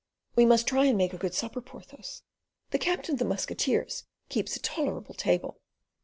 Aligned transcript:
"We 0.35 0.47
must 0.47 0.65
try 0.65 0.85
and 0.85 0.97
make 0.97 1.13
a 1.13 1.17
good 1.19 1.35
supper, 1.35 1.61
Porthos. 1.61 2.23
The 2.71 2.79
captain 2.79 3.13
of 3.13 3.19
the 3.19 3.25
musketeers 3.25 4.05
keeps 4.29 4.55
a 4.55 4.59
tolerable 4.59 5.13
table. 5.13 5.61